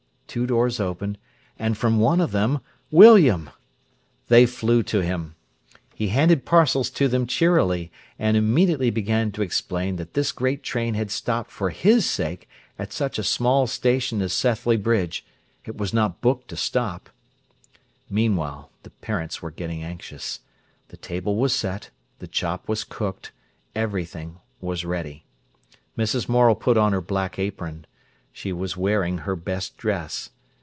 Two 0.33 0.47
doors 0.47 0.79
opened, 0.79 1.17
and 1.59 1.77
from 1.77 1.99
one 1.99 2.21
of 2.21 2.31
them, 2.31 2.61
William. 2.89 3.49
They 4.29 4.45
flew 4.45 4.81
to 4.83 5.01
him. 5.01 5.35
He 5.93 6.07
handed 6.07 6.45
parcels 6.45 6.89
to 6.91 7.09
them 7.09 7.27
cheerily, 7.27 7.91
and 8.17 8.37
immediately 8.37 8.91
began 8.91 9.33
to 9.33 9.41
explain 9.41 9.97
that 9.97 10.13
this 10.13 10.31
great 10.31 10.63
train 10.63 10.93
had 10.93 11.11
stopped 11.11 11.51
for 11.51 11.69
his 11.69 12.09
sake 12.09 12.47
at 12.79 12.93
such 12.93 13.19
a 13.19 13.25
small 13.25 13.67
station 13.67 14.21
as 14.21 14.31
Sethley 14.31 14.77
Bridge: 14.81 15.25
it 15.65 15.75
was 15.75 15.93
not 15.93 16.21
booked 16.21 16.47
to 16.47 16.55
stop. 16.55 17.09
Meanwhile 18.09 18.71
the 18.83 18.89
parents 18.91 19.41
were 19.41 19.51
getting 19.51 19.83
anxious. 19.83 20.39
The 20.87 20.95
table 20.95 21.35
was 21.35 21.53
set, 21.53 21.89
the 22.19 22.27
chop 22.27 22.69
was 22.69 22.85
cooked, 22.85 23.33
everything 23.75 24.39
was 24.61 24.85
ready. 24.85 25.25
Mrs. 25.97 26.29
Morel 26.29 26.55
put 26.55 26.77
on 26.77 26.93
her 26.93 27.01
black 27.01 27.37
apron. 27.37 27.85
She 28.33 28.53
was 28.53 28.77
wearing 28.77 29.17
her 29.19 29.35
best 29.35 29.75
dress. 29.75 30.29